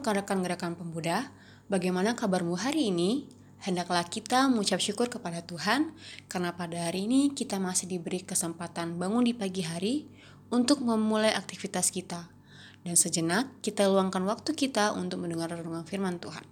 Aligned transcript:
rekan-rekan 0.00 0.72
pemuda, 0.72 1.28
bagaimana 1.68 2.16
kabarmu 2.16 2.56
hari 2.56 2.88
ini? 2.88 3.28
Hendaklah 3.60 4.08
kita 4.08 4.48
mengucap 4.48 4.80
syukur 4.80 5.12
kepada 5.12 5.44
Tuhan 5.44 5.92
karena 6.32 6.56
pada 6.56 6.88
hari 6.88 7.04
ini 7.04 7.36
kita 7.36 7.60
masih 7.60 7.92
diberi 7.92 8.24
kesempatan 8.24 8.96
bangun 8.96 9.28
di 9.28 9.36
pagi 9.36 9.60
hari 9.60 10.08
untuk 10.48 10.80
memulai 10.80 11.36
aktivitas 11.36 11.92
kita. 11.92 12.32
Dan 12.80 12.96
sejenak 12.96 13.52
kita 13.60 13.84
luangkan 13.92 14.24
waktu 14.24 14.56
kita 14.56 14.96
untuk 14.96 15.20
mendengar 15.20 15.52
renungan 15.52 15.84
firman 15.84 16.16
Tuhan. 16.16 16.48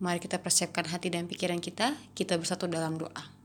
Mari 0.00 0.24
kita 0.24 0.40
persiapkan 0.40 0.88
hati 0.88 1.12
dan 1.12 1.28
pikiran 1.28 1.60
kita, 1.60 1.92
kita 2.16 2.40
bersatu 2.40 2.64
dalam 2.64 2.96
doa. 2.96 3.41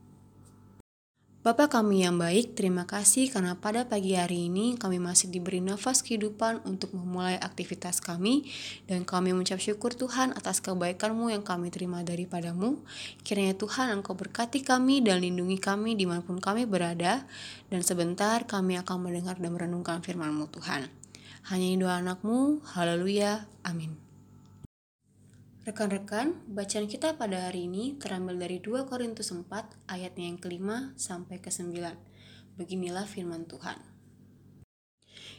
Bapa 1.48 1.64
kami 1.72 2.04
yang 2.04 2.20
baik, 2.20 2.60
terima 2.60 2.84
kasih 2.84 3.32
karena 3.32 3.56
pada 3.56 3.88
pagi 3.88 4.12
hari 4.12 4.52
ini 4.52 4.76
kami 4.76 5.00
masih 5.00 5.32
diberi 5.32 5.64
nafas 5.64 6.04
kehidupan 6.04 6.60
untuk 6.68 6.92
memulai 6.92 7.40
aktivitas 7.40 8.04
kami 8.04 8.44
dan 8.84 9.08
kami 9.08 9.32
mengucap 9.32 9.56
syukur 9.56 9.96
Tuhan 9.96 10.36
atas 10.36 10.60
kebaikan-Mu 10.60 11.32
yang 11.32 11.40
kami 11.40 11.72
terima 11.72 12.04
daripadamu. 12.04 12.84
Kiranya 13.24 13.56
Tuhan 13.56 13.96
Engkau 13.96 14.12
berkati 14.12 14.60
kami 14.60 15.00
dan 15.00 15.24
lindungi 15.24 15.56
kami 15.56 15.96
di 15.96 16.04
mana 16.04 16.20
pun 16.20 16.36
kami 16.36 16.68
berada 16.68 17.24
dan 17.72 17.80
sebentar 17.80 18.44
kami 18.44 18.76
akan 18.84 19.08
mendengar 19.08 19.40
dan 19.40 19.48
merenungkan 19.48 20.04
firman-Mu 20.04 20.52
Tuhan. 20.52 20.84
Hanya 21.48 21.80
doa 21.80 22.04
anakmu, 22.04 22.60
haleluya, 22.76 23.48
amin. 23.64 24.07
Rekan-rekan, 25.68 26.32
bacaan 26.48 26.88
kita 26.88 27.20
pada 27.20 27.44
hari 27.44 27.68
ini 27.68 27.92
terambil 28.00 28.40
dari 28.40 28.56
2 28.56 28.88
Korintus 28.88 29.28
4 29.28 29.52
ayatnya 29.84 30.24
yang 30.32 30.40
kelima 30.40 30.96
sampai 30.96 31.44
ke 31.44 31.52
9. 31.52 31.76
Beginilah 32.56 33.04
firman 33.04 33.44
Tuhan. 33.44 33.76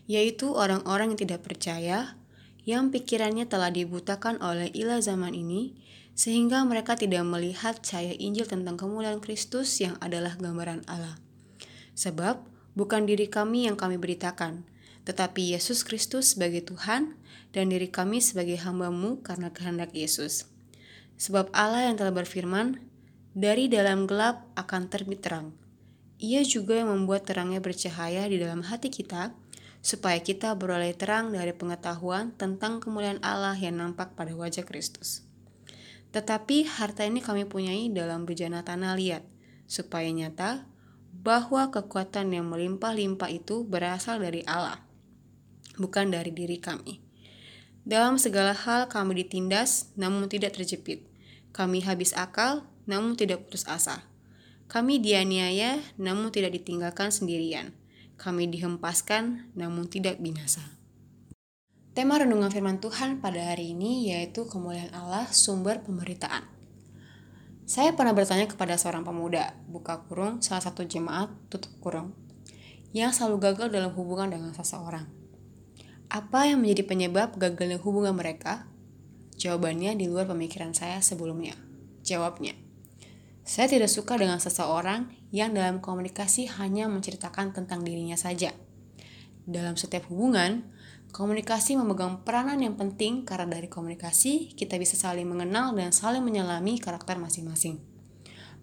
Yaitu 0.06 0.54
orang-orang 0.54 1.18
yang 1.18 1.26
tidak 1.26 1.50
percaya, 1.50 2.14
yang 2.62 2.94
pikirannya 2.94 3.50
telah 3.50 3.74
dibutakan 3.74 4.38
oleh 4.46 4.70
ilah 4.78 5.02
zaman 5.02 5.34
ini, 5.34 5.82
sehingga 6.14 6.62
mereka 6.62 6.94
tidak 6.94 7.26
melihat 7.26 7.82
cahaya 7.82 8.14
Injil 8.14 8.46
tentang 8.46 8.78
kemuliaan 8.78 9.26
Kristus 9.26 9.82
yang 9.82 9.98
adalah 9.98 10.38
gambaran 10.38 10.86
Allah. 10.86 11.18
Sebab 11.98 12.46
bukan 12.78 13.10
diri 13.10 13.34
kami 13.34 13.66
yang 13.66 13.74
kami 13.74 13.98
beritakan, 13.98 14.62
tetapi 15.10 15.58
Yesus 15.58 15.82
Kristus 15.82 16.38
sebagai 16.38 16.70
Tuhan 16.70 17.18
dan 17.50 17.74
diri 17.74 17.90
kami 17.90 18.22
sebagai 18.22 18.62
hambamu 18.62 19.26
karena 19.26 19.50
kehendak 19.50 19.90
Yesus. 19.90 20.46
Sebab 21.18 21.50
Allah 21.50 21.90
yang 21.90 21.98
telah 21.98 22.14
berfirman, 22.14 22.78
dari 23.34 23.66
dalam 23.66 24.06
gelap 24.06 24.46
akan 24.54 24.86
terbit 24.86 25.26
terang. 25.26 25.58
Ia 26.22 26.46
juga 26.46 26.78
yang 26.78 26.94
membuat 26.94 27.26
terangnya 27.26 27.58
bercahaya 27.58 28.30
di 28.30 28.38
dalam 28.38 28.62
hati 28.62 28.94
kita, 28.94 29.34
supaya 29.82 30.22
kita 30.22 30.54
beroleh 30.54 30.94
terang 30.94 31.34
dari 31.34 31.58
pengetahuan 31.58 32.30
tentang 32.38 32.78
kemuliaan 32.78 33.18
Allah 33.26 33.58
yang 33.58 33.82
nampak 33.82 34.14
pada 34.14 34.38
wajah 34.38 34.62
Kristus. 34.62 35.26
Tetapi 36.14 36.70
harta 36.70 37.02
ini 37.02 37.18
kami 37.18 37.50
punyai 37.50 37.90
dalam 37.90 38.30
bejana 38.30 38.62
tanah 38.62 38.94
liat, 38.94 39.26
supaya 39.66 40.06
nyata 40.14 40.70
bahwa 41.10 41.74
kekuatan 41.74 42.30
yang 42.30 42.46
melimpah-limpah 42.46 43.34
itu 43.34 43.66
berasal 43.66 44.22
dari 44.22 44.46
Allah 44.46 44.89
bukan 45.80 46.12
dari 46.12 46.36
diri 46.36 46.60
kami. 46.60 47.00
Dalam 47.88 48.22
segala 48.22 48.54
hal 48.54 48.86
kami 48.92 49.26
ditindas, 49.26 49.90
namun 49.96 50.30
tidak 50.30 50.60
terjepit. 50.60 51.08
Kami 51.56 51.82
habis 51.82 52.14
akal, 52.14 52.68
namun 52.86 53.18
tidak 53.18 53.48
putus 53.48 53.66
asa. 53.66 54.06
Kami 54.70 55.02
dianiaya, 55.02 55.82
namun 55.98 56.30
tidak 56.30 56.54
ditinggalkan 56.54 57.10
sendirian. 57.10 57.74
Kami 58.22 58.46
dihempaskan, 58.46 59.50
namun 59.58 59.90
tidak 59.90 60.22
binasa. 60.22 60.62
Tema 61.98 62.22
renungan 62.22 62.54
firman 62.54 62.78
Tuhan 62.78 63.18
pada 63.18 63.42
hari 63.52 63.74
ini 63.74 64.14
yaitu 64.14 64.46
kemuliaan 64.46 64.94
Allah 64.94 65.26
sumber 65.34 65.82
pemberitaan. 65.82 66.46
Saya 67.66 67.92
pernah 67.98 68.14
bertanya 68.14 68.46
kepada 68.46 68.78
seorang 68.78 69.02
pemuda, 69.02 69.58
buka 69.66 70.06
kurung, 70.06 70.42
salah 70.42 70.62
satu 70.62 70.86
jemaat, 70.86 71.30
tutup 71.50 71.74
kurung, 71.82 72.14
yang 72.94 73.14
selalu 73.14 73.52
gagal 73.52 73.68
dalam 73.74 73.94
hubungan 73.94 74.30
dengan 74.30 74.54
seseorang. 74.54 75.19
Apa 76.10 76.50
yang 76.50 76.66
menjadi 76.66 76.90
penyebab 76.90 77.38
gagalnya 77.38 77.78
hubungan 77.78 78.18
mereka? 78.18 78.66
Jawabannya 79.38 79.94
di 79.94 80.10
luar 80.10 80.26
pemikiran 80.26 80.74
saya 80.74 81.06
sebelumnya. 81.06 81.54
Jawabnya, 82.02 82.58
saya 83.46 83.70
tidak 83.70 83.94
suka 83.94 84.18
dengan 84.18 84.42
seseorang 84.42 85.06
yang 85.30 85.54
dalam 85.54 85.78
komunikasi 85.78 86.50
hanya 86.58 86.90
menceritakan 86.90 87.54
tentang 87.54 87.86
dirinya 87.86 88.18
saja. 88.18 88.58
Dalam 89.46 89.78
setiap 89.78 90.10
hubungan, 90.10 90.66
komunikasi 91.14 91.78
memegang 91.78 92.26
peranan 92.26 92.58
yang 92.58 92.74
penting 92.74 93.22
karena 93.22 93.62
dari 93.62 93.70
komunikasi 93.70 94.58
kita 94.58 94.82
bisa 94.82 94.98
saling 94.98 95.30
mengenal 95.30 95.78
dan 95.78 95.94
saling 95.94 96.26
menyelami 96.26 96.82
karakter 96.82 97.22
masing-masing. 97.22 97.78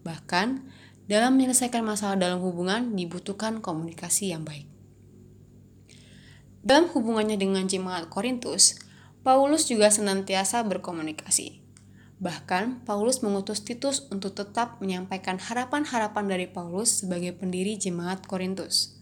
Bahkan, 0.03 0.67
dalam 1.07 1.39
menyelesaikan 1.39 1.79
masalah 1.79 2.19
dalam 2.19 2.43
hubungan 2.43 2.91
dibutuhkan 2.91 3.63
komunikasi 3.63 4.35
yang 4.35 4.43
baik. 4.43 4.76
Dalam 6.67 6.91
hubungannya 6.91 7.39
dengan 7.39 7.63
jemaat 7.63 8.11
Korintus, 8.11 8.75
Paulus 9.23 9.71
juga 9.71 9.87
senantiasa 9.87 10.67
berkomunikasi. 10.67 11.63
Bahkan, 12.19 12.83
Paulus 12.83 13.23
mengutus 13.23 13.63
Titus 13.63 14.03
untuk 14.11 14.35
tetap 14.35 14.75
menyampaikan 14.83 15.39
harapan-harapan 15.39 16.27
dari 16.27 16.43
Paulus 16.43 16.99
sebagai 16.99 17.31
pendiri 17.39 17.79
jemaat 17.79 18.27
Korintus. 18.27 18.99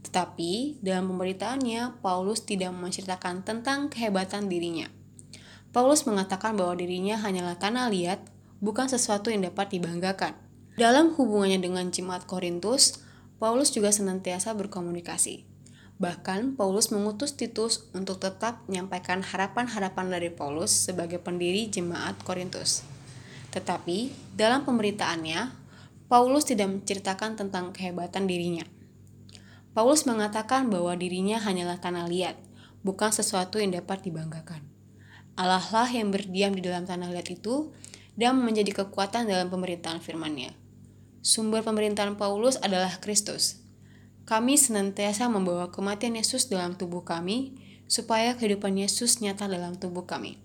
Tetapi, 0.00 0.80
dalam 0.80 1.12
pemberitaannya, 1.12 2.00
Paulus 2.00 2.40
tidak 2.40 2.72
menceritakan 2.72 3.44
tentang 3.44 3.92
kehebatan 3.92 4.48
dirinya. 4.48 4.88
Paulus 5.76 6.08
mengatakan 6.08 6.56
bahwa 6.56 6.72
dirinya 6.72 7.20
hanyalah 7.20 7.60
tanah 7.60 7.92
liat, 7.92 8.24
bukan 8.64 8.88
sesuatu 8.88 9.28
yang 9.28 9.44
dapat 9.44 9.76
dibanggakan. 9.76 10.32
Dalam 10.80 11.12
hubungannya 11.12 11.60
dengan 11.60 11.92
jemaat 11.92 12.24
Korintus, 12.24 13.04
Paulus 13.36 13.76
juga 13.76 13.92
senantiasa 13.92 14.56
berkomunikasi. 14.56 15.53
Bahkan 16.04 16.60
Paulus 16.60 16.92
mengutus 16.92 17.32
Titus 17.32 17.88
untuk 17.96 18.20
tetap 18.20 18.60
menyampaikan 18.68 19.24
harapan-harapan 19.24 20.12
dari 20.12 20.28
Paulus 20.28 20.68
sebagai 20.68 21.16
pendiri 21.16 21.72
jemaat 21.72 22.20
Korintus. 22.28 22.84
Tetapi 23.56 24.12
dalam 24.36 24.68
pemberitaannya, 24.68 25.48
Paulus 26.04 26.44
tidak 26.44 26.68
menceritakan 26.68 27.40
tentang 27.40 27.72
kehebatan 27.72 28.28
dirinya. 28.28 28.68
Paulus 29.72 30.04
mengatakan 30.04 30.68
bahwa 30.68 30.92
dirinya 30.92 31.40
hanyalah 31.40 31.80
tanah 31.80 32.04
liat, 32.04 32.36
bukan 32.84 33.08
sesuatu 33.08 33.56
yang 33.56 33.72
dapat 33.72 34.04
dibanggakan. 34.04 34.60
Allah 35.40 35.64
lah 35.72 35.88
yang 35.88 36.12
berdiam 36.12 36.52
di 36.52 36.60
dalam 36.60 36.84
tanah 36.84 37.16
liat 37.16 37.32
itu 37.32 37.72
dan 38.12 38.44
menjadi 38.44 38.84
kekuatan 38.84 39.24
dalam 39.24 39.48
pemerintahan 39.48 40.04
firman-Nya. 40.04 40.52
Sumber 41.24 41.64
pemerintahan 41.64 42.20
Paulus 42.20 42.60
adalah 42.60 42.92
Kristus, 43.00 43.63
kami 44.24 44.56
senantiasa 44.56 45.28
membawa 45.28 45.68
kematian 45.68 46.16
Yesus 46.16 46.48
dalam 46.48 46.80
tubuh 46.80 47.04
kami, 47.04 47.60
supaya 47.84 48.32
kehidupan 48.32 48.72
Yesus 48.80 49.20
nyata 49.20 49.44
dalam 49.44 49.76
tubuh 49.76 50.08
kami. 50.08 50.40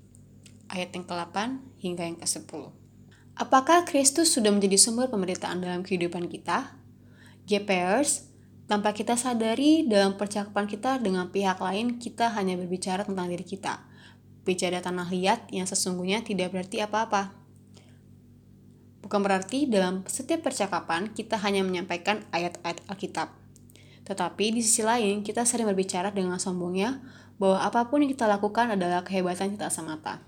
Ayat 0.67 0.91
yang 0.91 1.07
ke-8 1.07 1.35
hingga 1.79 2.03
yang 2.03 2.19
ke-10. 2.19 2.75
Apakah 3.39 3.87
Kristus 3.87 4.35
sudah 4.35 4.51
menjadi 4.51 4.75
sumber 4.75 5.07
pemberitaan 5.07 5.63
dalam 5.63 5.79
kehidupan 5.87 6.27
kita? 6.27 6.75
GPers, 7.47 8.27
tanpa 8.67 8.91
kita 8.91 9.15
sadari 9.15 9.87
dalam 9.87 10.19
percakapan 10.19 10.67
kita 10.67 10.99
dengan 10.99 11.31
pihak 11.31 11.63
lain, 11.63 12.03
kita 12.03 12.35
hanya 12.35 12.59
berbicara 12.59 13.07
tentang 13.07 13.31
diri 13.31 13.47
kita. 13.47 13.79
Bicara 14.43 14.83
tanah 14.83 15.07
liat 15.07 15.47
yang 15.55 15.63
sesungguhnya 15.63 16.19
tidak 16.19 16.51
berarti 16.51 16.83
apa-apa. 16.83 17.31
Bukan 18.99 19.23
berarti 19.23 19.71
dalam 19.71 20.03
setiap 20.03 20.43
percakapan 20.43 21.15
kita 21.15 21.39
hanya 21.39 21.63
menyampaikan 21.63 22.27
ayat-ayat 22.35 22.83
Alkitab. 22.91 23.38
Tetapi 24.09 24.57
di 24.57 24.65
sisi 24.65 24.81
lain, 24.81 25.21
kita 25.21 25.45
sering 25.45 25.69
berbicara 25.69 26.09
dengan 26.09 26.41
sombongnya 26.41 26.97
bahwa 27.37 27.61
apa 27.61 27.85
pun 27.93 28.01
yang 28.01 28.09
kita 28.09 28.25
lakukan 28.25 28.73
adalah 28.73 29.05
kehebatan 29.05 29.53
kita 29.53 29.69
semata. 29.69 30.25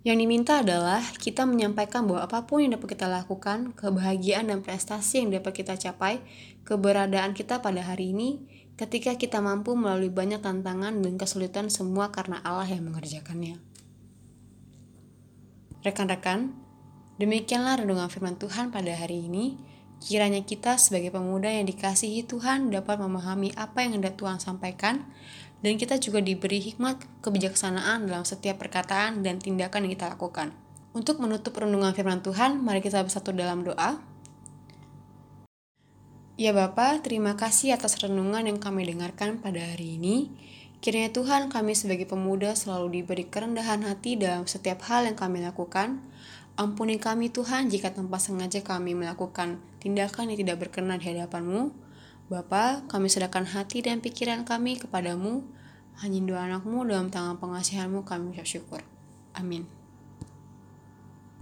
Yang 0.00 0.16
diminta 0.24 0.64
adalah 0.64 1.04
kita 1.20 1.44
menyampaikan 1.44 2.08
bahwa 2.08 2.24
apa 2.24 2.48
pun 2.48 2.64
yang 2.64 2.72
dapat 2.72 2.96
kita 2.96 3.04
lakukan, 3.04 3.76
kebahagiaan 3.76 4.48
dan 4.48 4.64
prestasi 4.64 5.20
yang 5.20 5.36
dapat 5.36 5.60
kita 5.60 5.76
capai, 5.76 6.24
keberadaan 6.64 7.36
kita 7.36 7.60
pada 7.60 7.84
hari 7.84 8.16
ini, 8.16 8.40
ketika 8.80 9.12
kita 9.20 9.44
mampu 9.44 9.76
melalui 9.76 10.08
banyak 10.08 10.40
tantangan 10.40 11.04
dan 11.04 11.20
kesulitan 11.20 11.68
semua 11.68 12.08
karena 12.08 12.40
Allah 12.40 12.64
yang 12.64 12.88
mengerjakannya. 12.88 13.60
Rekan-rekan, 15.84 16.56
demikianlah 17.20 17.84
renungan 17.84 18.08
firman 18.08 18.40
Tuhan 18.40 18.72
pada 18.72 18.96
hari 18.96 19.28
ini. 19.28 19.60
Kiranya 20.00 20.40
kita 20.40 20.80
sebagai 20.80 21.12
pemuda 21.12 21.52
yang 21.52 21.68
dikasihi 21.68 22.24
Tuhan 22.24 22.72
dapat 22.72 22.96
memahami 22.96 23.52
apa 23.52 23.84
yang 23.84 24.00
hendak 24.00 24.16
Tuhan 24.16 24.40
sampaikan 24.40 25.04
dan 25.60 25.76
kita 25.76 26.00
juga 26.00 26.24
diberi 26.24 26.56
hikmat 26.56 27.20
kebijaksanaan 27.20 28.08
dalam 28.08 28.24
setiap 28.24 28.56
perkataan 28.56 29.20
dan 29.20 29.36
tindakan 29.36 29.84
yang 29.84 29.92
kita 29.92 30.08
lakukan. 30.08 30.56
Untuk 30.96 31.20
menutup 31.20 31.52
renungan 31.52 31.92
firman 31.92 32.24
Tuhan, 32.24 32.64
mari 32.64 32.80
kita 32.80 33.04
bersatu 33.04 33.30
dalam 33.30 33.62
doa. 33.62 34.00
Ya 36.40 36.56
Bapa, 36.56 36.96
terima 37.04 37.36
kasih 37.36 37.76
atas 37.76 38.00
renungan 38.00 38.48
yang 38.48 38.56
kami 38.56 38.88
dengarkan 38.88 39.44
pada 39.44 39.60
hari 39.60 40.00
ini. 40.00 40.32
Kiranya 40.80 41.12
Tuhan 41.12 41.52
kami 41.52 41.76
sebagai 41.76 42.08
pemuda 42.08 42.56
selalu 42.56 43.04
diberi 43.04 43.28
kerendahan 43.28 43.84
hati 43.84 44.16
dalam 44.16 44.48
setiap 44.48 44.80
hal 44.88 45.04
yang 45.04 45.12
kami 45.12 45.44
lakukan. 45.44 46.00
Ampuni 46.60 47.00
kami 47.00 47.32
Tuhan 47.32 47.72
jika 47.72 47.88
tanpa 47.88 48.20
sengaja 48.20 48.60
kami 48.60 48.92
melakukan 48.92 49.64
tindakan 49.80 50.28
yang 50.28 50.44
tidak 50.44 50.60
berkenan 50.60 51.00
di 51.00 51.08
hadapan-Mu. 51.08 51.72
Bapa, 52.28 52.84
kami 52.84 53.08
serahkan 53.08 53.48
hati 53.56 53.80
dan 53.80 54.04
pikiran 54.04 54.44
kami 54.44 54.76
kepadamu. 54.76 55.40
Hanya 56.04 56.20
doa 56.20 56.44
anakmu 56.44 56.84
dalam 56.84 57.08
tangan 57.08 57.40
pengasihanmu 57.40 58.04
kami 58.04 58.36
ucap 58.36 58.44
syukur. 58.44 58.84
Amin. 59.32 59.79